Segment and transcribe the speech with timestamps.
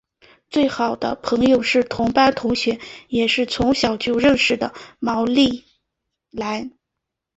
[0.49, 5.63] 最要好的朋友是同班同学也是从小就认识的毛利
[6.31, 6.71] 兰。